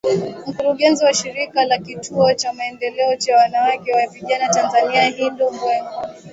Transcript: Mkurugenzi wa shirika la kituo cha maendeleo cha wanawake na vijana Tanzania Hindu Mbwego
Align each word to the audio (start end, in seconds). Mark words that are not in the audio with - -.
Mkurugenzi 0.49 1.05
wa 1.05 1.13
shirika 1.13 1.65
la 1.65 1.77
kituo 1.77 2.33
cha 2.33 2.53
maendeleo 2.53 3.15
cha 3.15 3.37
wanawake 3.37 3.91
na 3.95 4.07
vijana 4.07 4.49
Tanzania 4.49 5.03
Hindu 5.05 5.51
Mbwego 5.51 5.89